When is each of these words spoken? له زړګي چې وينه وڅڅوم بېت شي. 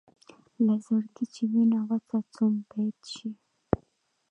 له 0.65 0.75
زړګي 0.85 1.25
چې 1.33 1.43
وينه 1.51 1.79
وڅڅوم 1.87 2.53
بېت 2.69 2.99
شي. 3.15 3.29